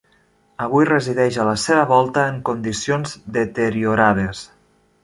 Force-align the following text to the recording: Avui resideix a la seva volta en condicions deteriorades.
Avui 0.63 0.87
resideix 0.89 1.37
a 1.43 1.45
la 1.49 1.53
seva 1.65 1.85
volta 1.93 2.25
en 2.33 2.41
condicions 2.51 3.15
deteriorades. 3.39 4.45